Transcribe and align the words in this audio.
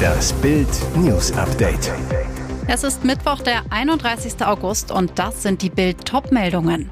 Das 0.00 0.32
Bild 0.34 0.68
News 0.96 1.32
Update. 1.32 1.92
Es 2.66 2.84
ist 2.84 3.04
Mittwoch, 3.04 3.40
der 3.40 3.62
31. 3.70 4.44
August 4.44 4.92
und 4.92 5.18
das 5.18 5.42
sind 5.42 5.62
die 5.62 5.70
Bild 5.70 6.04
Topmeldungen. 6.04 6.90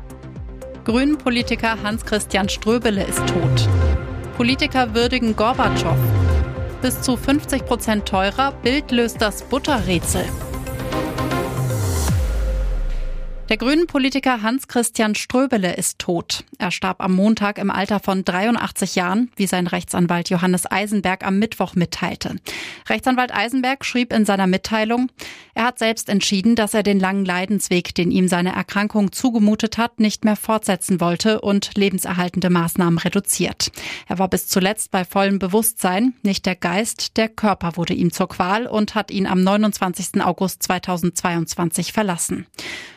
Grünen-Politiker 0.84 1.76
Hans-Christian 1.82 2.48
Ströbele 2.48 3.04
ist 3.04 3.20
tot. 3.26 3.68
Politiker 4.36 4.94
würdigen 4.94 5.36
Gorbatschow. 5.36 5.96
Bis 6.80 7.00
zu 7.00 7.16
50 7.16 7.66
Prozent 7.66 8.06
teurer, 8.06 8.52
Bild 8.62 8.90
löst 8.90 9.20
das 9.20 9.42
Butterrätsel. 9.42 10.24
Der 13.48 13.56
Grünen-Politiker 13.56 14.42
Hans-Christian 14.42 15.14
Ströbele 15.14 15.74
ist 15.74 15.98
tot. 15.98 16.44
Er 16.58 16.70
starb 16.70 17.00
am 17.00 17.14
Montag 17.14 17.56
im 17.56 17.70
Alter 17.70 17.98
von 17.98 18.22
83 18.22 18.94
Jahren, 18.94 19.30
wie 19.36 19.46
sein 19.46 19.66
Rechtsanwalt 19.66 20.28
Johannes 20.28 20.70
Eisenberg 20.70 21.24
am 21.24 21.38
Mittwoch 21.38 21.74
mitteilte. 21.74 22.36
Rechtsanwalt 22.90 23.34
Eisenberg 23.34 23.86
schrieb 23.86 24.12
in 24.12 24.26
seiner 24.26 24.46
Mitteilung, 24.46 25.08
er 25.54 25.64
hat 25.64 25.78
selbst 25.78 26.10
entschieden, 26.10 26.56
dass 26.56 26.74
er 26.74 26.82
den 26.82 27.00
langen 27.00 27.24
Leidensweg, 27.24 27.94
den 27.94 28.10
ihm 28.10 28.28
seine 28.28 28.54
Erkrankung 28.54 29.12
zugemutet 29.12 29.78
hat, 29.78 29.98
nicht 29.98 30.26
mehr 30.26 30.36
fortsetzen 30.36 31.00
wollte 31.00 31.40
und 31.40 31.70
lebenserhaltende 31.74 32.50
Maßnahmen 32.50 32.98
reduziert. 32.98 33.72
Er 34.08 34.18
war 34.18 34.28
bis 34.28 34.46
zuletzt 34.46 34.90
bei 34.90 35.06
vollem 35.06 35.38
Bewusstsein, 35.38 36.12
nicht 36.22 36.44
der 36.44 36.54
Geist, 36.54 37.16
der 37.16 37.30
Körper 37.30 37.76
wurde 37.76 37.94
ihm 37.94 38.12
zur 38.12 38.28
Qual 38.28 38.66
und 38.66 38.94
hat 38.94 39.10
ihn 39.10 39.26
am 39.26 39.42
29. 39.42 40.22
August 40.22 40.62
2022 40.64 41.92
verlassen. 41.92 42.46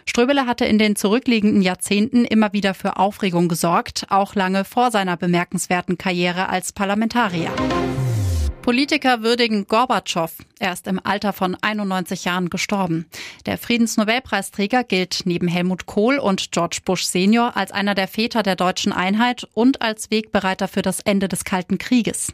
Ströbele 0.06 0.41
hatte 0.46 0.66
in 0.66 0.78
den 0.78 0.96
zurückliegenden 0.96 1.62
Jahrzehnten 1.62 2.26
immer 2.26 2.54
wieder 2.54 2.74
für 2.74 2.98
Aufregung 2.98 3.48
gesorgt, 3.48 4.06
auch 4.10 4.36
lange 4.36 4.66
vor 4.66 4.92
seiner 4.92 5.18
bemerkenswerten 5.18 5.98
Karriere 5.98 6.50
als 6.50 6.74
Parlamentarier. 6.74 7.52
Politiker 8.62 9.24
würdigen 9.24 9.68
Gorbatschow. 9.68 10.32
Er 10.60 10.74
ist 10.74 10.86
im 10.86 11.00
Alter 11.04 11.34
von 11.34 11.58
91 11.60 12.26
Jahren 12.26 12.52
gestorben. 12.52 13.08
Der 13.48 13.58
Friedensnobelpreisträger 13.58 14.84
gilt 14.84 15.22
neben 15.26 15.48
Helmut 15.48 15.88
Kohl 15.88 16.20
und 16.20 16.52
George 16.52 16.80
Bush 16.86 17.04
Senior 17.04 17.58
als 17.58 17.72
einer 17.72 17.96
der 17.96 18.08
Väter 18.08 18.44
der 18.44 18.56
deutschen 18.56 18.94
Einheit 18.94 19.48
und 19.54 19.82
als 19.82 20.12
Wegbereiter 20.12 20.68
für 20.68 20.84
das 20.84 21.00
Ende 21.00 21.28
des 21.28 21.44
Kalten 21.44 21.80
Krieges. 21.80 22.32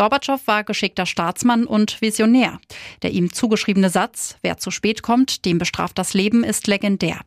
Gorbatschow 0.00 0.40
war 0.46 0.64
geschickter 0.64 1.04
Staatsmann 1.04 1.66
und 1.66 2.00
Visionär. 2.00 2.58
Der 3.02 3.10
ihm 3.10 3.34
zugeschriebene 3.34 3.90
Satz, 3.90 4.38
wer 4.40 4.56
zu 4.56 4.70
spät 4.70 5.02
kommt, 5.02 5.44
dem 5.44 5.58
bestraft 5.58 5.98
das 5.98 6.14
Leben, 6.14 6.42
ist 6.42 6.66
legendär. 6.68 7.20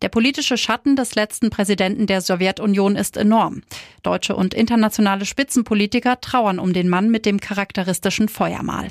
Der 0.00 0.08
politische 0.08 0.56
Schatten 0.56 0.96
des 0.96 1.16
letzten 1.16 1.50
Präsidenten 1.50 2.06
der 2.06 2.22
Sowjetunion 2.22 2.96
ist 2.96 3.18
enorm. 3.18 3.60
Deutsche 4.02 4.36
und 4.36 4.54
internationale 4.54 5.26
Spitzenpolitiker 5.26 6.18
trauern 6.22 6.58
um 6.58 6.72
den 6.72 6.88
Mann 6.88 7.10
mit 7.10 7.26
dem 7.26 7.40
charakteristischen 7.40 8.30
Feuermal. 8.30 8.88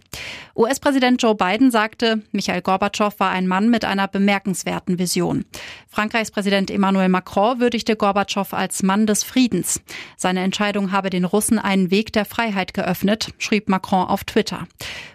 US-Präsident 0.55 1.19
Joe 1.19 1.33
Biden 1.33 1.71
sagte, 1.71 2.21
Michael 2.33 2.61
Gorbatschow 2.61 3.19
war 3.19 3.31
ein 3.31 3.47
Mann 3.47 3.71
mit 3.71 3.83
einer 3.83 4.07
bemerkenswerten 4.07 4.99
Vision. 4.99 5.45
Frankreichs 5.89 6.29
Präsident 6.29 6.69
Emmanuel 6.69 7.09
Macron 7.09 7.59
würdigte 7.59 7.95
Gorbatschow 7.95 8.53
als 8.53 8.83
Mann 8.83 9.07
des 9.07 9.23
Friedens. 9.23 9.81
Seine 10.17 10.41
Entscheidung 10.41 10.91
habe 10.91 11.09
den 11.09 11.25
Russen 11.25 11.57
einen 11.57 11.89
Weg 11.89 12.13
der 12.13 12.25
Freiheit 12.25 12.75
geöffnet, 12.75 13.22
schrieb 13.37 13.69
Macron 13.69 14.07
auf 14.07 14.23
Twitter. 14.23 14.67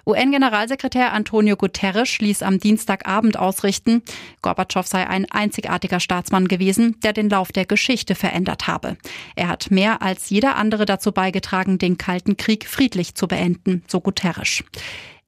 UN-Generalsekretär 0.06 1.12
Antonio 1.12 1.56
Guterres 1.56 2.18
ließ 2.18 2.42
am 2.42 2.58
Dienstagabend 2.58 3.38
ausrichten, 3.38 4.02
Gorbatschow 4.42 4.86
sei 4.86 5.06
ein 5.06 5.30
einzigartiger 5.30 6.00
Staatsmann 6.00 6.48
gewesen, 6.48 6.96
der 7.02 7.12
den 7.12 7.28
Lauf 7.28 7.52
der 7.52 7.66
Geschichte 7.66 8.14
verändert 8.14 8.66
habe. 8.66 8.96
Er 9.36 9.48
hat 9.48 9.70
mehr 9.70 10.02
als 10.02 10.30
jeder 10.30 10.56
andere 10.56 10.86
dazu 10.86 11.12
beigetragen, 11.12 11.78
den 11.78 11.98
Kalten 11.98 12.36
Krieg 12.36 12.66
friedlich 12.66 13.14
zu 13.14 13.28
beenden, 13.28 13.82
so 13.86 14.00
Guterres. 14.00 14.62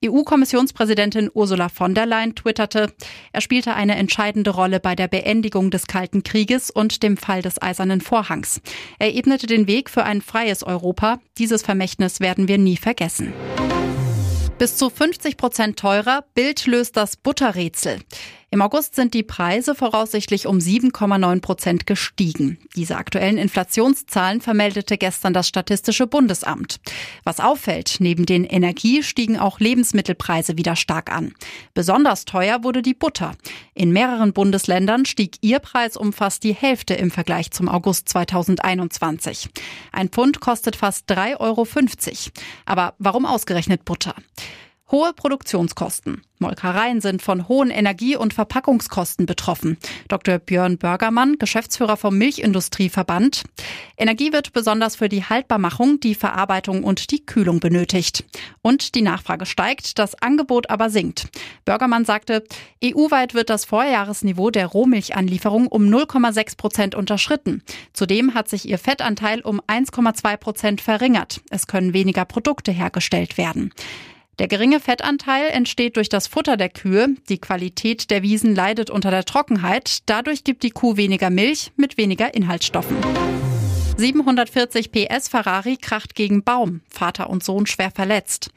EU-Kommissionspräsidentin 0.03 1.31
Ursula 1.35 1.69
von 1.69 1.95
der 1.95 2.07
Leyen 2.07 2.35
twitterte, 2.35 2.91
er 3.33 3.41
spielte 3.43 3.75
eine 3.75 3.97
entscheidende 3.97 4.51
Rolle 4.51 4.81
bei 4.81 4.95
der 4.95 5.09
Beendigung 5.09 5.71
des 5.71 5.87
Kalten 5.87 6.23
Krieges 6.23 6.71
und 6.71 7.03
dem 7.03 7.19
Fall 7.19 7.43
des 7.43 7.61
Eisernen 7.61 8.01
Vorhangs. 8.01 8.63
Er 8.99 9.15
ebnete 9.15 9.47
den 9.47 9.67
Weg 9.67 9.91
für 9.91 10.05
ein 10.05 10.23
freies 10.23 10.63
Europa. 10.63 11.21
Dieses 11.37 11.61
Vermächtnis 11.61 12.21
werden 12.21 12.49
wir 12.49 12.57
nie 12.57 12.79
vergessen. 12.79 13.35
Bis 14.59 14.77
zu 14.77 14.89
50 14.89 15.37
Prozent 15.37 15.79
teurer, 15.79 16.25
Bild 16.35 16.67
löst 16.67 16.97
das 16.97 17.17
Butterrätsel. 17.17 17.99
Im 18.53 18.63
August 18.63 18.97
sind 18.97 19.15
die 19.15 19.23
Preise 19.23 19.77
voraussichtlich 19.77 20.49
um 20.49 20.59
7,9 20.59 21.41
Prozent 21.41 21.87
gestiegen. 21.87 22.59
Diese 22.75 22.97
aktuellen 22.97 23.39
Inflationszahlen 23.39 24.41
vermeldete 24.41 24.99
gestern 24.99 25.33
das 25.33 25.47
Statistische 25.47 26.09
Bundesamt. 26.09 26.81
Was 27.23 27.39
auffällt, 27.39 27.99
neben 28.01 28.27
den 28.27 28.43
Energie 28.43 29.05
stiegen 29.05 29.39
auch 29.39 29.61
Lebensmittelpreise 29.61 30.59
wieder 30.59 30.75
stark 30.75 31.13
an. 31.13 31.33
Besonders 31.75 32.25
teuer 32.25 32.65
wurde 32.65 32.83
die 32.83 32.95
Butter. 32.95 33.37
In 33.73 33.93
mehreren 33.93 34.33
Bundesländern 34.33 35.07
stieg 35.07 35.37
ihr 35.43 35.61
Preis 35.61 35.97
um 35.97 36.13
fast 36.13 36.43
die 36.43 36.55
Hälfte 36.55 36.95
im 36.95 37.13
Vergleich 37.13 37.53
zum 37.53 37.69
August 37.69 38.09
2021. 38.09 39.49
Ein 39.93 40.09
Pfund 40.09 40.41
kostet 40.41 40.75
fast 40.75 41.09
3,50 41.09 41.39
Euro. 41.39 41.67
Aber 42.65 42.95
warum 42.99 43.27
ausgerechnet 43.27 43.85
Butter? 43.85 44.17
Hohe 44.91 45.13
Produktionskosten. 45.13 46.23
Molkereien 46.41 47.01
sind 47.01 47.23
von 47.23 47.47
hohen 47.47 47.71
Energie- 47.71 48.17
und 48.17 48.35
Verpackungskosten 48.35 49.25
betroffen. 49.25 49.79
Dr. 50.09 50.39
Björn 50.39 50.79
Börgermann, 50.79 51.39
Geschäftsführer 51.39 51.97
vom 51.97 52.19
Milchindustrieverband. 52.19 53.45
Energie 53.97 54.33
wird 54.33 54.53
besonders 54.53 54.97
für 54.97 55.09
die 55.09 55.23
Haltbarmachung, 55.23 56.01
die 56.01 56.17
Verarbeitung 56.17 56.83
und 56.83 57.13
die 57.13 57.25
Kühlung 57.25 57.61
benötigt. 57.61 58.25
Und 58.63 58.97
die 58.97 59.03
Nachfrage 59.03 59.47
steigt, 59.47 60.01
das 60.01 60.21
Angebot 60.21 60.71
aber 60.71 60.91
sinkt. 60.91 61.29
Börgermann 61.65 62.05
sagte, 62.05 62.43
EU-weit 62.83 63.35
wird 63.35 63.49
das 63.49 63.67
Vorjahresniveau 63.67 64.51
der 64.51 64.67
Rohmilchanlieferung 64.67 65.69
um 65.69 65.85
0,6 65.85 66.57
Prozent 66.57 66.95
unterschritten. 66.97 67.63
Zudem 67.93 68.35
hat 68.35 68.49
sich 68.49 68.69
ihr 68.69 68.79
Fettanteil 68.79 69.43
um 69.43 69.61
1,2 69.61 70.37
Prozent 70.37 70.81
verringert. 70.81 71.43
Es 71.51 71.69
können 71.69 71.93
weniger 71.93 72.25
Produkte 72.25 72.73
hergestellt 72.73 73.39
werden. 73.39 73.73
Der 74.41 74.49
geringe 74.49 74.81
Fettanteil 74.81 75.51
entsteht 75.51 75.97
durch 75.97 76.09
das 76.09 76.27
Futter 76.27 76.57
der 76.57 76.71
Kühe. 76.71 77.09
Die 77.29 77.37
Qualität 77.37 78.11
der 78.11 78.23
Wiesen 78.23 78.55
leidet 78.55 78.89
unter 78.89 79.11
der 79.11 79.27
Trockenheit. 79.27 79.99
Dadurch 80.07 80.45
gibt 80.45 80.63
die 80.63 80.71
Kuh 80.71 80.97
weniger 80.97 81.29
Milch 81.29 81.73
mit 81.77 81.99
weniger 81.99 82.33
Inhaltsstoffen. 82.33 82.97
740 83.99 84.93
PS 84.93 85.29
Ferrari 85.29 85.77
kracht 85.77 86.15
gegen 86.15 86.43
Baum. 86.43 86.81
Vater 86.89 87.29
und 87.29 87.45
Sohn 87.45 87.67
schwer 87.67 87.91
verletzt. 87.91 88.51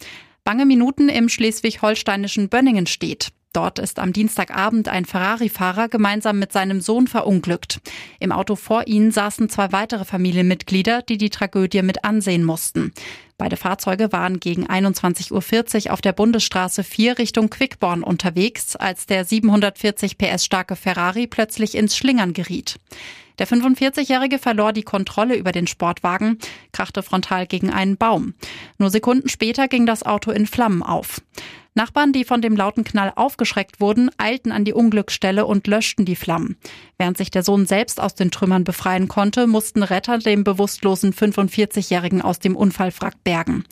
Bange 0.46 0.66
Minuten 0.66 1.10
im 1.10 1.28
schleswig-holsteinischen 1.28 2.48
Bönningen 2.48 2.88
steht. 2.88 3.34
Dort 3.52 3.78
ist 3.78 4.00
am 4.00 4.14
Dienstagabend 4.14 4.88
ein 4.88 5.06
Ferrari-Fahrer 5.06 5.90
gemeinsam 5.90 6.40
mit 6.40 6.52
seinem 6.52 6.82
Sohn 6.82 7.08
verunglückt. 7.08 7.82
Im 8.20 8.32
Auto 8.32 8.56
vor 8.56 8.88
ihnen 8.88 9.12
saßen 9.12 9.48
zwei 9.50 9.72
weitere 9.72 10.06
Familienmitglieder, 10.06 11.04
die 11.04 11.20
die 11.20 11.30
Tragödie 11.30 11.84
mit 11.84 12.04
ansehen 12.04 12.46
mussten. 12.46 12.94
Beide 13.44 13.58
Fahrzeuge 13.58 14.14
waren 14.14 14.40
gegen 14.40 14.68
21.40 14.68 15.88
Uhr 15.88 15.92
auf 15.92 16.00
der 16.00 16.14
Bundesstraße 16.14 16.81
4 16.81 17.18
Richtung 17.18 17.50
Quickborn 17.50 18.02
unterwegs, 18.02 18.78
als 18.78 19.06
der 19.06 19.26
740 19.26 20.18
PS 20.18 20.46
starke 20.46 20.78
Ferrari 20.78 21.28
plötzlich 21.28 21.76
ins 21.76 21.98
Schlingern 21.98 22.32
geriet. 22.32 22.80
Der 23.40 23.46
45-Jährige 23.46 24.40
verlor 24.40 24.72
die 24.72 24.84
Kontrolle 24.84 25.36
über 25.36 25.52
den 25.52 25.68
Sportwagen, 25.68 26.40
krachte 26.72 27.03
frontal 27.03 27.46
gegen 27.46 27.70
einen 27.70 27.98
Baum. 27.98 28.34
Nur 28.78 28.90
Sekunden 28.92 29.28
später 29.28 29.68
ging 29.68 29.86
das 29.86 30.03
Auto 30.03 30.32
in 30.32 30.46
Flammen 30.46 30.82
auf. 30.82 31.20
Nachbarn, 31.75 32.13
die 32.13 32.23
von 32.23 32.41
dem 32.41 32.56
lauten 32.56 32.84
Knall 32.84 33.11
aufgeschreckt 33.16 33.81
wurden, 33.81 34.11
eilten 34.17 34.51
an 34.51 34.66
die 34.66 34.73
Unglücksstelle 34.73 35.45
und 35.45 35.67
löschten 35.67 36.06
die 36.06 36.16
Flammen. 36.16 36.57
Während 36.97 37.17
sich 37.17 37.31
der 37.31 37.44
Sohn 37.44 37.66
selbst 37.66 38.00
aus 38.00 38.16
den 38.16 38.31
Trümmern 38.31 38.63
befreien 38.63 39.07
konnte, 39.07 39.47
mussten 39.47 39.84
Retter 39.84 40.19
den 40.19 40.44
bewusstlosen 40.44 41.13
45-Jährigen 41.13 42.22
aus 42.22 42.39
dem 42.39 42.56
Unfallwrack 42.56 43.23
bergen. 43.23 43.63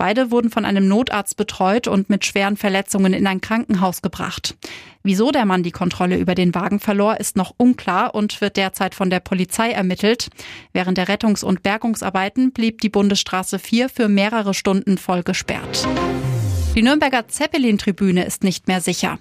Beide 0.00 0.30
wurden 0.30 0.50
von 0.50 0.64
einem 0.64 0.88
Notarzt 0.88 1.36
betreut 1.36 1.86
und 1.86 2.08
mit 2.08 2.24
schweren 2.24 2.56
Verletzungen 2.56 3.12
in 3.12 3.26
ein 3.26 3.42
Krankenhaus 3.42 4.00
gebracht. 4.00 4.56
Wieso 5.02 5.30
der 5.30 5.44
Mann 5.44 5.62
die 5.62 5.72
Kontrolle 5.72 6.16
über 6.16 6.34
den 6.34 6.54
Wagen 6.54 6.80
verlor, 6.80 7.20
ist 7.20 7.36
noch 7.36 7.52
unklar 7.58 8.14
und 8.14 8.40
wird 8.40 8.56
derzeit 8.56 8.94
von 8.94 9.10
der 9.10 9.20
Polizei 9.20 9.70
ermittelt. 9.70 10.30
Während 10.72 10.96
der 10.96 11.08
Rettungs- 11.08 11.44
und 11.44 11.62
Bergungsarbeiten 11.62 12.52
blieb 12.52 12.80
die 12.80 12.88
Bundesstraße 12.88 13.58
4 13.58 13.90
für 13.90 14.08
mehrere 14.08 14.54
Stunden 14.54 14.96
voll 14.96 15.22
gesperrt. 15.22 15.86
Die 16.76 16.82
Nürnberger 16.82 17.26
Zeppelin-Tribüne 17.26 18.24
ist 18.24 18.44
nicht 18.44 18.68
mehr 18.68 18.80
sicher. 18.80 19.18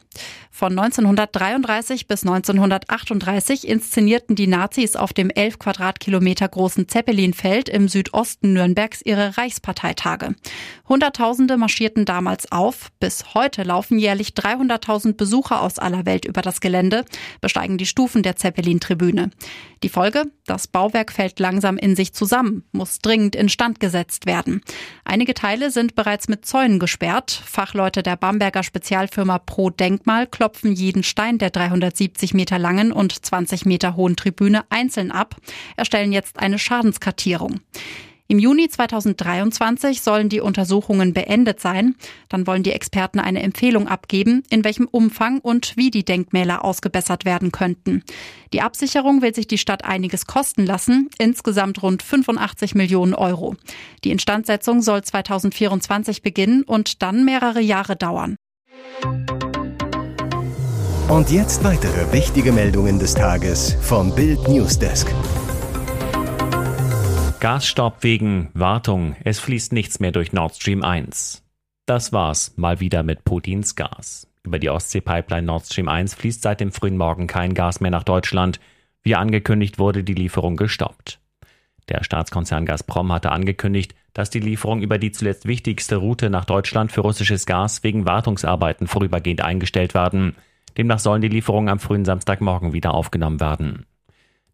Von 0.52 0.78
1933 0.78 2.08
bis 2.08 2.24
1938 2.24 3.68
inszenierten 3.68 4.36
die 4.36 4.48
Nazis 4.48 4.96
auf 4.96 5.14
dem 5.14 5.30
11 5.30 5.58
Quadratkilometer 5.58 6.48
großen 6.48 6.88
Zeppelinfeld 6.88 7.70
im 7.70 7.88
Südosten 7.88 8.54
Nürnbergs 8.54 9.02
ihre 9.02 9.38
Reichsparteitage. 9.38 10.36
Hunderttausende 10.88 11.58
marschierten 11.58 12.06
damals 12.06 12.52
auf. 12.52 12.92
Bis 13.00 13.34
heute 13.34 13.64
laufen 13.64 14.00
jährlich 14.00 14.30
300.000 14.30 15.14
Besucher 15.14 15.62
aus 15.62 15.80
aller 15.80 16.06
Welt 16.06 16.26
über 16.26 16.42
das 16.42 16.62
Gelände, 16.62 17.06
besteigen 17.42 17.78
die 17.78 17.86
Stufen 17.86 18.22
der 18.22 18.36
Zeppelin-Tribüne. 18.36 19.32
Die 19.82 19.90
Folge? 19.90 20.26
Das 20.46 20.68
Bauwerk 20.68 21.12
fällt 21.12 21.40
langsam 21.40 21.78
in 21.78 21.96
sich 21.96 22.14
zusammen, 22.14 22.64
muss 22.74 23.00
dringend 23.00 23.36
instand 23.36 23.80
gesetzt 23.80 24.26
werden. 24.26 24.62
Einige 25.06 25.34
Teile 25.34 25.72
sind 25.72 25.96
bereits 25.96 26.28
mit 26.28 26.46
Zäunen 26.46 26.80
gesperrt. 26.80 27.39
Fachleute 27.40 28.04
der 28.04 28.16
Bamberger 28.16 28.64
Spezialfirma 28.64 29.40
Pro 29.40 29.70
Denkmal 29.70 30.28
klopfen 30.28 30.74
jeden 30.74 31.04
Stein 31.04 31.38
der 31.38 31.50
370 31.50 32.34
Meter 32.34 32.60
langen 32.60 32.92
und 32.92 33.26
20 33.26 33.66
Meter 33.66 33.96
hohen 33.96 34.16
Tribüne 34.16 34.66
einzeln 34.70 35.12
ab, 35.12 35.36
erstellen 35.76 36.12
jetzt 36.12 36.40
eine 36.40 36.60
Schadenskartierung. 36.60 37.60
Im 38.32 38.38
Juni 38.38 38.70
2023 38.70 40.02
sollen 40.02 40.30
die 40.30 40.40
Untersuchungen 40.40 41.14
beendet 41.14 41.60
sein. 41.60 41.96
Dann 42.30 42.46
wollen 42.46 42.62
die 42.62 42.74
Experten 42.74 43.20
eine 43.20 43.42
Empfehlung 43.42 43.88
abgeben, 43.88 44.44
in 44.52 44.64
welchem 44.64 44.86
Umfang 44.86 45.40
und 45.40 45.76
wie 45.78 45.90
die 45.90 46.06
Denkmäler 46.06 46.64
ausgebessert 46.64 47.26
werden 47.26 47.52
könnten. 47.52 48.04
Die 48.54 48.62
Absicherung 48.62 49.24
will 49.24 49.34
sich 49.34 49.48
die 49.48 49.58
Stadt 49.58 49.84
einiges 49.84 50.28
kosten 50.28 50.64
lassen, 50.64 51.10
insgesamt 51.18 51.82
rund 51.82 52.04
85 52.04 52.76
Millionen 52.76 53.16
Euro. 53.16 53.56
Die 54.04 54.12
Instandsetzung 54.12 54.84
soll 54.84 55.02
2024 55.02 56.22
beginnen 56.22 56.62
und 56.62 57.02
dann 57.02 57.26
mehrere 57.26 57.62
Jahre 57.62 57.96
dauern. 57.96 58.36
Und 61.08 61.32
jetzt 61.32 61.64
weitere 61.64 62.14
wichtige 62.14 62.52
Meldungen 62.52 63.00
des 63.00 63.16
Tages 63.16 63.76
vom 63.82 64.14
Bild 64.14 64.48
Newsdesk. 64.48 65.08
Gasstopp 67.40 68.04
wegen 68.04 68.50
Wartung. 68.54 69.16
Es 69.24 69.40
fließt 69.40 69.72
nichts 69.72 70.02
mehr 70.02 70.12
durch 70.12 70.34
Nord 70.34 70.58
Stream 70.58 70.84
1. 70.84 71.42
Das 71.86 72.12
war's 72.12 72.52
mal 72.58 72.82
wieder 72.82 73.02
mit 73.02 73.24
Putins 73.24 73.76
Gas. 73.76 74.28
Über 74.44 74.60
die 74.60 74.70
Ostsee-Pipeline 74.70 75.44
Nord 75.44 75.66
Stream 75.66 75.88
1 75.88 76.16
fließt 76.16 76.42
seit 76.42 76.60
dem 76.60 76.74
frühen 76.74 76.98
Morgen 76.98 77.28
kein 77.28 77.54
Gas 77.54 77.80
mehr 77.80 77.92
nach 77.92 78.04
Deutschland. 78.04 78.60
Wie 79.04 79.16
angekündigt 79.16 79.80
wurde 79.80 80.04
die 80.04 80.16
Lieferung 80.16 80.58
gestoppt. 80.58 81.22
Der 81.88 82.04
Staatskonzern 82.04 82.66
Gazprom 82.66 83.10
hatte 83.14 83.32
angekündigt, 83.32 83.96
dass 84.12 84.30
die 84.30 84.42
Lieferung 84.42 84.82
über 84.82 84.98
die 84.98 85.14
zuletzt 85.14 85.48
wichtigste 85.48 85.96
Route 85.96 86.30
nach 86.30 86.44
Deutschland 86.44 86.92
für 86.92 87.02
russisches 87.02 87.46
Gas 87.46 87.84
wegen 87.84 88.06
Wartungsarbeiten 88.06 88.86
vorübergehend 88.86 89.42
eingestellt 89.42 89.94
werden. 89.94 90.36
Demnach 90.78 91.00
sollen 91.00 91.22
die 91.22 91.30
Lieferungen 91.30 91.70
am 91.70 91.80
frühen 91.80 92.04
Samstagmorgen 92.04 92.74
wieder 92.74 92.94
aufgenommen 92.94 93.40
werden. 93.40 93.86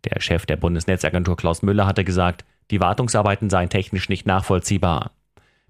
Der 0.03 0.21
Chef 0.21 0.45
der 0.45 0.57
Bundesnetzagentur 0.57 1.35
Klaus 1.35 1.63
Müller 1.63 1.87
hatte 1.87 2.03
gesagt, 2.03 2.45
die 2.71 2.79
Wartungsarbeiten 2.79 3.49
seien 3.49 3.69
technisch 3.69 4.09
nicht 4.09 4.25
nachvollziehbar. 4.25 5.11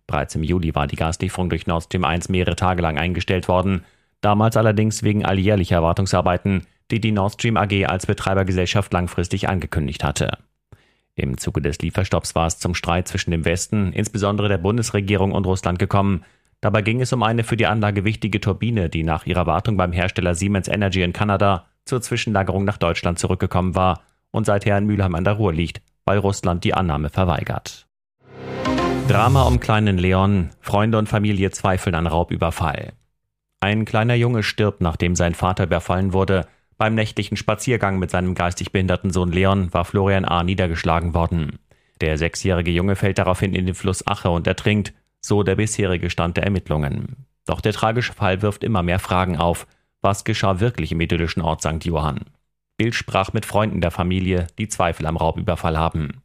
Bereits 0.07 0.35
im 0.35 0.43
Juli 0.43 0.75
war 0.75 0.87
die 0.87 0.95
Gaslieferung 0.95 1.49
durch 1.49 1.67
Nord 1.67 1.85
Stream 1.85 2.05
1 2.05 2.29
mehrere 2.29 2.55
Tage 2.55 2.81
lang 2.81 2.97
eingestellt 2.97 3.47
worden, 3.47 3.83
damals 4.21 4.55
allerdings 4.55 5.03
wegen 5.03 5.25
alljährlicher 5.25 5.81
Wartungsarbeiten, 5.81 6.65
die 6.91 6.99
die 6.99 7.11
Nord 7.11 7.33
Stream 7.33 7.57
AG 7.57 7.85
als 7.87 8.05
Betreibergesellschaft 8.05 8.93
langfristig 8.93 9.49
angekündigt 9.49 10.03
hatte. 10.03 10.37
Im 11.15 11.37
Zuge 11.37 11.61
des 11.61 11.79
Lieferstopps 11.79 12.35
war 12.35 12.47
es 12.47 12.59
zum 12.59 12.75
Streit 12.75 13.07
zwischen 13.07 13.31
dem 13.31 13.45
Westen, 13.45 13.93
insbesondere 13.93 14.49
der 14.49 14.57
Bundesregierung 14.57 15.31
und 15.31 15.45
Russland 15.45 15.79
gekommen. 15.79 16.23
Dabei 16.61 16.81
ging 16.81 17.01
es 17.01 17.13
um 17.13 17.23
eine 17.23 17.43
für 17.43 17.57
die 17.57 17.67
Anlage 17.67 18.03
wichtige 18.03 18.41
Turbine, 18.41 18.89
die 18.89 19.03
nach 19.03 19.25
ihrer 19.25 19.45
Wartung 19.45 19.77
beim 19.77 19.93
Hersteller 19.93 20.35
Siemens 20.35 20.67
Energy 20.67 21.01
in 21.01 21.13
Kanada 21.13 21.67
zur 21.85 22.01
Zwischenlagerung 22.01 22.65
nach 22.65 22.77
Deutschland 22.77 23.17
zurückgekommen 23.17 23.75
war 23.75 24.01
und 24.31 24.45
seither 24.45 24.77
in 24.77 24.85
Mülheim 24.85 25.15
an 25.15 25.23
der 25.23 25.33
Ruhr 25.33 25.53
liegt, 25.53 25.81
weil 26.05 26.19
Russland 26.19 26.63
die 26.63 26.73
Annahme 26.73 27.09
verweigert. 27.09 27.87
Drama 29.07 29.43
um 29.43 29.59
kleinen 29.59 29.97
Leon, 29.97 30.49
Freunde 30.61 30.97
und 30.97 31.09
Familie 31.09 31.51
zweifeln 31.51 31.95
an 31.95 32.07
Raubüberfall. 32.07 32.93
Ein 33.59 33.85
kleiner 33.85 34.15
Junge 34.15 34.43
stirbt, 34.43 34.81
nachdem 34.81 35.15
sein 35.15 35.35
Vater 35.35 35.65
überfallen 35.65 36.13
wurde. 36.13 36.47
Beim 36.77 36.95
nächtlichen 36.95 37.37
Spaziergang 37.37 37.99
mit 37.99 38.11
seinem 38.11 38.35
geistig 38.35 38.71
behinderten 38.71 39.11
Sohn 39.11 39.31
Leon 39.31 39.73
war 39.73 39.85
Florian 39.85 40.25
A. 40.25 40.43
niedergeschlagen 40.43 41.13
worden. 41.13 41.59
Der 42.01 42.17
sechsjährige 42.17 42.71
Junge 42.71 42.95
fällt 42.95 43.17
daraufhin 43.17 43.53
in 43.53 43.65
den 43.65 43.75
Fluss 43.75 44.05
Ache 44.05 44.29
und 44.29 44.47
ertrinkt, 44.47 44.93
so 45.21 45.43
der 45.43 45.55
bisherige 45.55 46.09
Stand 46.09 46.37
der 46.37 46.43
Ermittlungen. 46.43 47.25
Doch 47.45 47.61
der 47.61 47.73
tragische 47.73 48.13
Fall 48.13 48.41
wirft 48.41 48.63
immer 48.63 48.83
mehr 48.83 48.99
Fragen 48.99 49.37
auf. 49.37 49.67
Was 50.01 50.23
geschah 50.23 50.59
wirklich 50.59 50.91
im 50.91 51.01
idyllischen 51.01 51.41
Ort 51.41 51.61
St. 51.61 51.85
Johann? 51.85 52.25
Bild 52.77 52.93
sprach 52.93 53.31
mit 53.31 53.45
Freunden 53.45 53.79
der 53.79 53.91
Familie, 53.91 54.47
die 54.57 54.67
Zweifel 54.67 55.05
am 55.05 55.15
Raubüberfall 55.15 55.77
haben. 55.77 56.21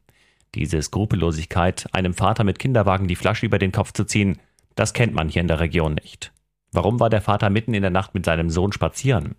Diese 0.55 0.83
Skrupellosigkeit, 0.83 1.87
einem 1.93 2.13
Vater 2.13 2.43
mit 2.43 2.59
Kinderwagen 2.59 3.07
die 3.07 3.17
Flasche 3.17 3.47
über 3.47 3.59
den 3.61 3.71
Kopf 3.71 3.93
zu 3.93 4.05
ziehen, 4.05 4.41
das 4.75 4.93
kennt 4.93 5.15
man 5.15 5.29
hier 5.29 5.43
in 5.43 5.49
der 5.49 5.61
Region 5.61 5.95
nicht. 5.95 6.33
Warum 6.73 6.99
war 6.99 7.11
der 7.11 7.21
Vater 7.21 7.51
mitten 7.51 7.75
in 7.75 7.83
der 7.83 7.91
Nacht 7.91 8.15
mit 8.15 8.25
seinem 8.25 8.51
Sohn 8.51 8.73
spazieren? 8.73 9.37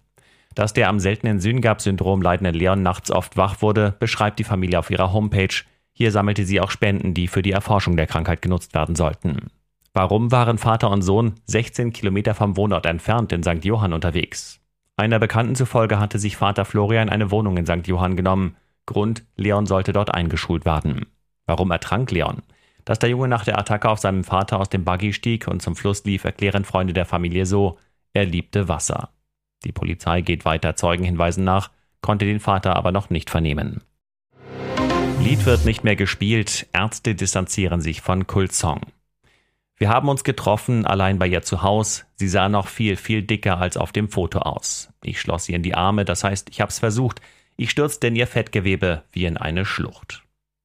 Dass 0.56 0.74
der 0.74 0.90
am 0.90 1.00
seltenen 1.00 1.40
Syngap-Syndrom 1.40 2.22
leidende 2.22 2.52
Leon 2.52 2.82
nachts 2.82 3.12
oft 3.12 3.36
wach 3.38 3.62
wurde, 3.62 3.96
beschreibt 4.00 4.40
die 4.40 4.44
Familie 4.46 4.80
auf 4.80 4.90
ihrer 4.90 5.12
Homepage. 5.12 5.64
Hier 5.94 6.12
sammelte 6.12 6.46
sie 6.46 6.62
auch 6.62 6.72
Spenden, 6.72 7.14
die 7.14 7.28
für 7.28 7.42
die 7.42 7.52
Erforschung 7.52 7.98
der 7.98 8.08
Krankheit 8.08 8.42
genutzt 8.42 8.74
werden 8.74 8.96
sollten. 8.96 9.48
Warum 9.94 10.32
waren 10.32 10.58
Vater 10.58 10.90
und 10.90 11.02
Sohn 11.02 11.34
16 11.48 11.92
Kilometer 11.92 12.34
vom 12.34 12.56
Wohnort 12.56 12.86
entfernt 12.86 13.34
in 13.34 13.44
St. 13.44 13.66
Johann 13.66 13.92
unterwegs? 13.92 14.61
Einer 15.02 15.18
Bekannten 15.18 15.56
zufolge 15.56 15.98
hatte 15.98 16.20
sich 16.20 16.38
Vater 16.38 16.64
Florian 16.64 17.10
eine 17.10 17.32
Wohnung 17.32 17.58
in 17.58 17.66
St. 17.66 17.88
Johann 17.88 18.16
genommen. 18.16 18.56
Grund, 18.86 19.24
Leon 19.36 19.66
sollte 19.66 19.94
dort 19.94 20.14
eingeschult 20.14 20.64
werden. 20.64 21.08
Warum 21.48 21.72
ertrank 21.72 22.12
Leon? 22.12 22.44
Dass 22.86 23.00
der 23.00 23.10
Junge 23.10 23.28
nach 23.28 23.44
der 23.44 23.58
Attacke 23.58 23.90
auf 23.90 23.98
seinem 23.98 24.24
Vater 24.24 24.60
aus 24.60 24.70
dem 24.70 24.86
Buggy 24.86 25.12
stieg 25.14 25.48
und 25.48 25.60
zum 25.64 25.76
Fluss 25.76 26.04
lief, 26.04 26.24
erklären 26.24 26.66
Freunde 26.66 26.94
der 26.94 27.08
Familie 27.08 27.48
so, 27.48 27.80
er 28.14 28.26
liebte 28.26 28.68
Wasser. 28.68 29.10
Die 29.64 29.72
Polizei 29.72 30.22
geht 30.22 30.46
weiter 30.46 30.76
Zeugenhinweisen 30.76 31.44
nach, 31.44 31.72
konnte 32.02 32.26
den 32.26 32.40
Vater 32.40 32.76
aber 32.76 32.92
noch 32.92 33.10
nicht 33.10 33.32
vernehmen. 33.32 33.82
Lied 35.20 35.48
wird 35.48 35.66
nicht 35.66 35.84
mehr 35.84 35.96
gespielt, 35.96 36.68
Ärzte 36.74 37.16
distanzieren 37.16 37.82
sich 37.82 38.02
von 38.02 38.28
Kultsong. 38.28 38.82
Wir 39.82 39.90
haben 39.90 40.10
uns 40.10 40.24
getroffen, 40.24 40.86
allein 40.86 41.18
bei 41.18 41.26
ihr 41.26 41.42
zu 41.42 41.64
Haus. 41.64 42.06
Sie 42.14 42.28
sah 42.28 42.50
noch 42.50 42.68
viel, 42.68 42.98
viel 42.98 43.24
dicker 43.24 43.58
als 43.58 43.78
auf 43.78 43.92
dem 43.92 44.10
Foto 44.10 44.38
aus. 44.38 44.94
Ich 45.04 45.20
schloss 45.20 45.46
sie 45.46 45.54
in 45.54 45.64
die 45.64 45.74
Arme, 45.74 46.06
das 46.06 46.24
heißt, 46.24 46.50
ich 46.52 46.62
hab's 46.62 46.78
versucht. 46.78 47.20
Ich 47.58 47.72
stürzte 47.72 48.06
in 48.06 48.16
ihr 48.16 48.28
Fettgewebe 48.28 49.02
wie 49.12 49.26
in 49.26 49.38
eine 49.38 49.66
Schlucht. 49.66 50.22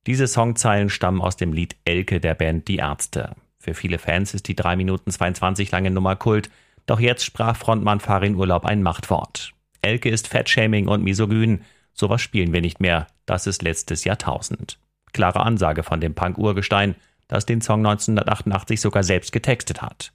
Diese 0.06 0.26
Songzeilen 0.26 0.90
stammen 0.90 1.22
aus 1.22 1.36
dem 1.38 1.54
Lied 1.54 1.76
Elke 1.86 2.20
der 2.20 2.34
Band 2.34 2.68
Die 2.68 2.76
Ärzte. 2.76 3.34
Für 3.58 3.72
viele 3.72 3.96
Fans 3.96 4.34
ist 4.34 4.48
die 4.48 4.54
3 4.54 4.76
Minuten 4.76 5.10
22 5.10 5.70
lange 5.70 5.90
Nummer 5.90 6.16
Kult, 6.16 6.50
doch 6.84 7.00
jetzt 7.00 7.24
sprach 7.24 7.56
Frontmann 7.56 8.00
Farin 8.00 8.34
Urlaub 8.34 8.66
ein 8.66 8.82
Machtwort. 8.82 9.54
Elke 9.80 10.10
ist 10.10 10.28
Fettshaming 10.28 10.88
und 10.88 11.02
misogyn. 11.02 11.62
Sowas 11.94 12.20
spielen 12.20 12.52
wir 12.52 12.60
nicht 12.60 12.80
mehr. 12.80 13.06
Das 13.24 13.46
ist 13.46 13.62
letztes 13.62 14.04
Jahrtausend. 14.04 14.78
Klare 15.14 15.40
Ansage 15.40 15.84
von 15.84 16.02
dem 16.02 16.14
Punk-Urgestein, 16.14 16.96
das 17.28 17.46
den 17.46 17.60
Song 17.60 17.86
1988 17.86 18.80
sogar 18.80 19.02
selbst 19.02 19.32
getextet 19.32 19.82
hat. 19.82 20.12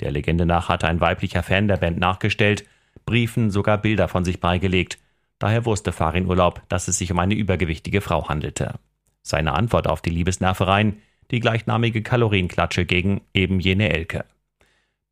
Der 0.00 0.10
Legende 0.10 0.46
nach 0.46 0.68
hatte 0.68 0.88
ein 0.88 1.00
weiblicher 1.00 1.42
Fan 1.42 1.68
der 1.68 1.76
Band 1.76 1.98
nachgestellt, 1.98 2.64
Briefen 3.06 3.50
sogar 3.50 3.78
Bilder 3.78 4.08
von 4.08 4.24
sich 4.24 4.40
beigelegt. 4.40 4.98
Daher 5.38 5.64
wusste 5.64 5.92
Farin 5.92 6.26
Urlaub, 6.26 6.62
dass 6.68 6.88
es 6.88 6.98
sich 6.98 7.10
um 7.10 7.18
eine 7.18 7.34
übergewichtige 7.34 8.00
Frau 8.00 8.28
handelte. 8.28 8.74
Seine 9.22 9.54
Antwort 9.54 9.86
auf 9.86 10.02
die 10.02 10.10
Liebesnervereien, 10.10 11.00
die 11.30 11.40
gleichnamige 11.40 12.02
Kalorienklatsche 12.02 12.84
gegen 12.84 13.22
eben 13.32 13.60
jene 13.60 13.90
Elke. 13.90 14.24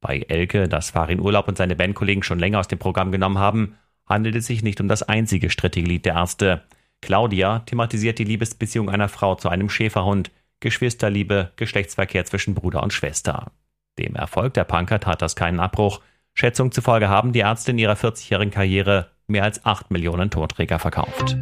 Bei 0.01 0.21
Elke, 0.29 0.69
das 0.69 0.91
Farin 0.91 1.21
Urlaub 1.21 1.49
und 1.49 1.59
seine 1.59 1.77
Bandkollegen 1.77 2.23
schon 2.23 2.39
länger 2.39 2.61
aus 2.61 2.69
dem 2.69 2.79
Programm 2.79 3.13
genommen 3.13 3.39
haben, 3.39 3.77
handelt 4.07 4.35
es 4.35 4.47
sich 4.47 4.63
nicht 4.63 4.81
um 4.81 4.89
das 4.89 5.03
einzige 5.03 5.51
strittige 5.51 5.89
Lied 5.89 6.05
der 6.05 6.15
Ärzte. 6.15 6.63
Claudia 7.01 7.61
thematisiert 7.61 8.19
die 8.19 8.25
Liebesbeziehung 8.25 8.91
einer 8.91 9.09
Frau 9.09 9.35
zu 9.35 9.49
einem 9.49 9.71
Schäferhund, 9.71 10.31
Geschwisterliebe, 10.61 11.53
Geschlechtsverkehr 11.57 12.25
zwischen 12.25 12.55
Bruder 12.55 12.83
und 12.83 12.93
Schwester. 12.93 13.53
Dem 13.99 14.15
Erfolg 14.15 14.55
der 14.55 14.65
Punker 14.65 15.01
tat 15.01 15.21
das 15.23 15.37
keinen 15.37 15.61
Abbruch. 15.61 16.01
Schätzung 16.35 16.71
zufolge 16.71 17.09
haben 17.09 17.33
die 17.33 17.41
Ärzte 17.41 17.73
in 17.73 17.79
ihrer 17.79 17.95
40-jährigen 17.95 18.53
Karriere 18.53 19.11
mehr 19.27 19.45
als 19.45 19.65
8 19.65 19.91
Millionen 19.91 20.31
Tonträger 20.31 20.79
verkauft. 20.79 21.37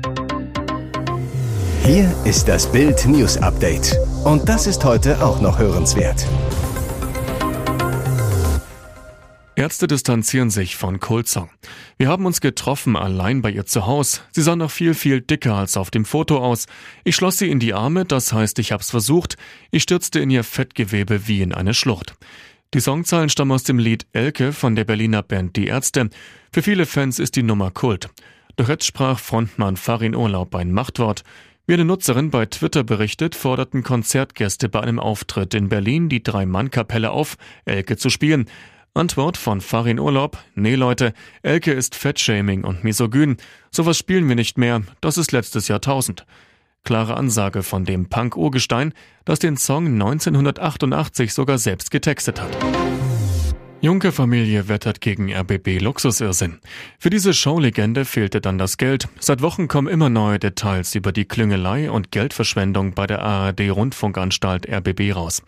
Hier 1.84 2.14
ist 2.24 2.48
das 2.48 2.70
Bild 2.70 3.06
News 3.06 3.38
Update. 3.38 3.96
Und 4.24 4.48
das 4.48 4.66
ist 4.66 4.84
heute 4.84 5.24
auch 5.24 5.40
noch 5.40 5.58
hörenswert. 5.58 6.26
Ärzte 9.58 9.88
distanzieren 9.88 10.50
sich 10.50 10.76
von 10.76 11.00
Kulzong. 11.00 11.50
Wir 11.96 12.06
haben 12.06 12.26
uns 12.26 12.40
getroffen, 12.40 12.94
allein 12.94 13.42
bei 13.42 13.50
ihr 13.50 13.66
zu 13.66 13.86
Hause. 13.86 14.20
Sie 14.30 14.40
sah 14.40 14.54
noch 14.54 14.70
viel, 14.70 14.94
viel 14.94 15.20
dicker 15.20 15.56
als 15.56 15.76
auf 15.76 15.90
dem 15.90 16.04
Foto 16.04 16.38
aus. 16.38 16.66
Ich 17.02 17.16
schloss 17.16 17.38
sie 17.38 17.50
in 17.50 17.58
die 17.58 17.74
Arme, 17.74 18.04
das 18.04 18.32
heißt, 18.32 18.60
ich 18.60 18.70
hab's 18.70 18.92
versucht. 18.92 19.36
Ich 19.72 19.82
stürzte 19.82 20.20
in 20.20 20.30
ihr 20.30 20.44
Fettgewebe 20.44 21.26
wie 21.26 21.42
in 21.42 21.52
eine 21.52 21.74
Schlucht. 21.74 22.14
Die 22.72 22.78
Songzahlen 22.78 23.30
stammen 23.30 23.50
aus 23.50 23.64
dem 23.64 23.80
Lied 23.80 24.06
Elke 24.12 24.52
von 24.52 24.76
der 24.76 24.84
Berliner 24.84 25.24
Band 25.24 25.56
Die 25.56 25.66
Ärzte. 25.66 26.08
Für 26.52 26.62
viele 26.62 26.86
Fans 26.86 27.18
ist 27.18 27.34
die 27.34 27.42
Nummer 27.42 27.72
Kult. 27.72 28.10
Doch 28.54 28.68
jetzt 28.68 28.86
sprach 28.86 29.18
Frontmann 29.18 29.76
Farin 29.76 30.14
Urlaub 30.14 30.54
ein 30.54 30.70
Machtwort. 30.70 31.24
Wie 31.66 31.74
eine 31.74 31.84
Nutzerin 31.84 32.30
bei 32.30 32.46
Twitter 32.46 32.84
berichtet, 32.84 33.34
forderten 33.34 33.82
Konzertgäste 33.82 34.68
bei 34.68 34.82
einem 34.82 35.00
Auftritt 35.00 35.52
in 35.52 35.68
Berlin 35.68 36.08
die 36.08 36.22
Drei-Mann-Kapelle 36.22 37.10
auf, 37.10 37.36
Elke 37.64 37.96
zu 37.96 38.08
spielen. 38.08 38.48
Antwort 38.98 39.36
von 39.36 39.60
Farin 39.60 40.00
Urlaub, 40.00 40.38
nee 40.56 40.74
Leute, 40.74 41.12
Elke 41.42 41.72
ist 41.72 41.94
Fettshaming 41.94 42.64
und 42.64 42.82
misogyn. 42.82 43.36
Sowas 43.70 43.96
spielen 43.96 44.28
wir 44.28 44.34
nicht 44.34 44.58
mehr, 44.58 44.82
das 45.00 45.18
ist 45.18 45.30
letztes 45.30 45.68
Jahrtausend. 45.68 46.26
Klare 46.82 47.16
Ansage 47.16 47.62
von 47.62 47.84
dem 47.84 48.08
Punk-Urgestein, 48.08 48.92
das 49.24 49.38
den 49.38 49.56
Song 49.56 49.86
1988 49.86 51.32
sogar 51.32 51.58
selbst 51.58 51.92
getextet 51.92 52.40
hat. 52.40 52.56
Juncker-Familie 53.80 54.66
wettert 54.66 55.00
gegen 55.00 55.32
RBB 55.32 55.80
Luxusirrsinn. 55.80 56.58
Für 56.98 57.10
diese 57.10 57.32
Showlegende 57.32 58.04
fehlte 58.04 58.40
dann 58.40 58.58
das 58.58 58.76
Geld. 58.76 59.06
Seit 59.20 59.40
Wochen 59.40 59.68
kommen 59.68 59.86
immer 59.86 60.08
neue 60.08 60.40
Details 60.40 60.96
über 60.96 61.12
die 61.12 61.26
Klüngelei 61.26 61.88
und 61.88 62.10
Geldverschwendung 62.10 62.94
bei 62.94 63.06
der 63.06 63.22
ARD-Rundfunkanstalt 63.22 64.68
RBB 64.68 65.14
raus. 65.14 65.42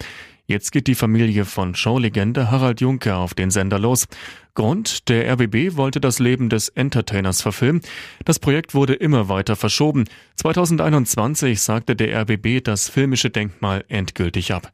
Jetzt 0.51 0.73
geht 0.73 0.89
die 0.89 0.97
Familie 0.97 1.45
von 1.45 1.77
Showlegende 1.77 2.51
Harald 2.51 2.81
Juncker 2.81 3.19
auf 3.19 3.35
den 3.35 3.53
Sender 3.53 3.79
los. 3.79 4.09
Grund, 4.55 5.09
der 5.09 5.33
RBB 5.33 5.77
wollte 5.77 6.01
das 6.01 6.19
Leben 6.19 6.49
des 6.49 6.71
Entertainers 6.71 7.41
verfilmen. 7.41 7.83
Das 8.25 8.41
Projekt 8.41 8.75
wurde 8.75 8.95
immer 8.95 9.29
weiter 9.29 9.55
verschoben. 9.55 10.07
2021 10.35 11.61
sagte 11.61 11.95
der 11.95 12.23
RBB 12.23 12.65
das 12.65 12.89
filmische 12.89 13.31
Denkmal 13.31 13.85
endgültig 13.87 14.53
ab. 14.53 14.73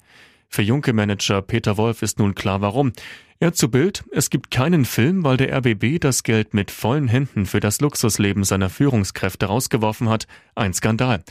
Für 0.48 0.62
Junke-Manager 0.62 1.42
Peter 1.42 1.76
Wolf 1.76 2.00
ist 2.00 2.18
nun 2.18 2.34
klar 2.34 2.62
warum. 2.62 2.92
Er 3.38 3.52
zu 3.52 3.70
Bild, 3.70 4.02
es 4.12 4.30
gibt 4.30 4.50
keinen 4.50 4.86
Film, 4.86 5.24
weil 5.24 5.36
der 5.36 5.54
RBB 5.58 6.00
das 6.00 6.22
Geld 6.22 6.54
mit 6.54 6.70
vollen 6.70 7.06
Händen 7.06 7.44
für 7.44 7.60
das 7.60 7.82
Luxusleben 7.82 8.44
seiner 8.44 8.70
Führungskräfte 8.70 9.44
rausgeworfen 9.44 10.08
hat. 10.08 10.26
Ein 10.54 10.72
Skandal. 10.72 11.22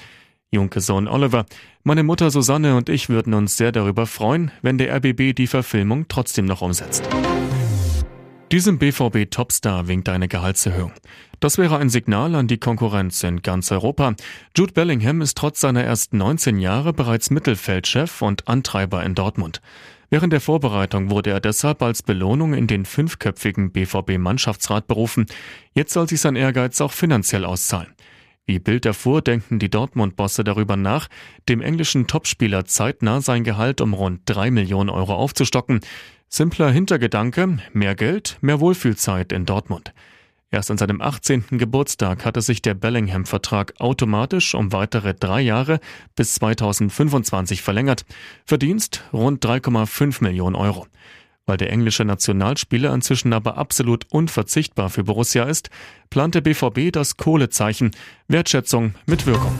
Junke 0.55 0.79
Sohn 0.79 1.07
Oliver. 1.07 1.45
Meine 1.83 2.03
Mutter 2.03 2.31
Susanne 2.31 2.75
und 2.75 2.89
ich 2.89 3.09
würden 3.09 3.33
uns 3.33 3.57
sehr 3.57 3.71
darüber 3.71 4.07
freuen, 4.07 4.51
wenn 4.61 4.77
der 4.77 4.95
RBB 4.95 5.35
die 5.35 5.47
Verfilmung 5.47 6.05
trotzdem 6.07 6.45
noch 6.45 6.61
umsetzt. 6.61 7.03
Diesem 8.51 8.79
BVB-Topstar 8.79 9.87
winkt 9.87 10.07
eine 10.07 10.27
Gehaltserhöhung. 10.27 10.93
Das 11.41 11.57
wäre 11.57 11.77
ein 11.77 11.89
Signal 11.89 12.35
an 12.35 12.47
die 12.47 12.57
Konkurrenz 12.57 13.21
in 13.23 13.41
ganz 13.41 13.71
Europa. 13.71 14.15
Jude 14.55 14.71
Bellingham 14.71 15.21
ist 15.21 15.37
trotz 15.37 15.59
seiner 15.59 15.83
erst 15.83 16.13
19 16.13 16.59
Jahre 16.59 16.93
bereits 16.93 17.31
Mittelfeldchef 17.31 18.21
und 18.21 18.47
Antreiber 18.47 19.03
in 19.03 19.13
Dortmund. 19.13 19.61
Während 20.09 20.31
der 20.31 20.41
Vorbereitung 20.41 21.09
wurde 21.09 21.31
er 21.31 21.41
deshalb 21.41 21.81
als 21.81 22.01
Belohnung 22.01 22.53
in 22.53 22.67
den 22.67 22.85
fünfköpfigen 22.85 23.71
BVB-Mannschaftsrat 23.71 24.87
berufen. 24.87 25.25
Jetzt 25.73 25.91
soll 25.91 26.07
sich 26.07 26.21
sein 26.21 26.37
Ehrgeiz 26.37 26.79
auch 26.79 26.93
finanziell 26.93 27.43
auszahlen. 27.43 27.94
Wie 28.47 28.59
Bild 28.59 28.85
erfuhr, 28.85 29.21
denken 29.23 29.57
die 29.57 29.71
Dortmund-Bosse 29.71 30.43
darüber 30.43 30.75
nach, 30.75 31.07
dem 31.49 31.61
englischen 31.61 32.05
Topspieler 32.05 32.65
zeitnah 32.65 33.19
sein 33.21 33.43
Gehalt 33.43 33.81
um 33.81 33.95
rund 33.95 34.21
drei 34.25 34.51
Millionen 34.51 34.91
Euro 34.91 35.15
aufzustocken. 35.15 35.79
Simpler 36.29 36.69
Hintergedanke, 36.69 37.57
mehr 37.73 37.95
Geld, 37.95 38.37
mehr 38.41 38.59
Wohlfühlzeit 38.59 39.31
in 39.31 39.47
Dortmund. 39.47 39.93
Erst 40.51 40.69
an 40.69 40.77
seinem 40.77 41.01
18. 41.01 41.45
Geburtstag 41.57 42.23
hatte 42.23 42.41
sich 42.41 42.61
der 42.61 42.75
Bellingham-Vertrag 42.75 43.73
automatisch 43.79 44.53
um 44.53 44.71
weitere 44.71 45.15
drei 45.15 45.41
Jahre 45.41 45.79
bis 46.15 46.35
2025 46.35 47.63
verlängert. 47.63 48.05
Verdienst 48.45 49.03
rund 49.11 49.43
3,5 49.43 50.23
Millionen 50.23 50.55
Euro. 50.55 50.85
Weil 51.45 51.57
der 51.57 51.71
englische 51.71 52.05
Nationalspieler 52.05 52.93
inzwischen 52.93 53.31
aber 53.31 53.57
absolut 53.57 54.05
unverzichtbar 54.09 54.89
für 54.89 55.03
Borussia 55.03 55.43
ist, 55.43 55.69
plant 56.09 56.35
der 56.35 56.41
BVB 56.41 56.91
das 56.91 57.17
Kohlezeichen 57.17 57.91
Wertschätzung 58.27 58.95
mit 59.05 59.27
Wirkung. 59.27 59.55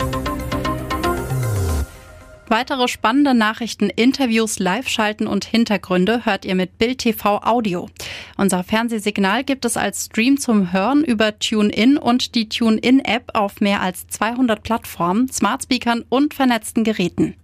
Weitere 2.47 2.87
spannende 2.87 3.33
Nachrichten, 3.33 3.89
Interviews, 3.89 4.59
Live-Schalten 4.59 5.25
und 5.25 5.45
Hintergründe 5.45 6.25
hört 6.25 6.45
ihr 6.45 6.53
mit 6.55 6.77
Bild 6.77 6.99
TV 6.99 7.41
Audio. 7.43 7.89
Unser 8.37 8.63
Fernsehsignal 8.63 9.43
gibt 9.43 9.65
es 9.65 9.77
als 9.77 10.05
Stream 10.05 10.37
zum 10.37 10.71
Hören 10.71 11.03
über 11.03 11.39
TuneIn 11.39 11.97
und 11.97 12.35
die 12.35 12.47
TuneIn-App 12.47 13.31
auf 13.33 13.61
mehr 13.61 13.81
als 13.81 14.07
200 14.07 14.61
Plattformen, 14.61 15.27
Smartspeakern 15.31 16.03
und 16.07 16.33
vernetzten 16.33 16.83
Geräten. 16.83 17.35